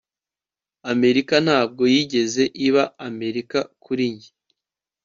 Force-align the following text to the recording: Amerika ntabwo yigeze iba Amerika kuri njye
Amerika 0.93 1.35
ntabwo 1.45 1.83
yigeze 1.93 2.43
iba 2.67 2.83
Amerika 3.07 3.59
kuri 3.83 4.03
njye 4.13 4.31